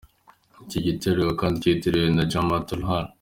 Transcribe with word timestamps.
Ico 0.65 0.77
gitero 0.85 1.23
kandi 1.39 1.57
ciyitiriwe 1.61 2.07
na 2.15 2.23
Jamaat-ul-Ahrar. 2.31 3.05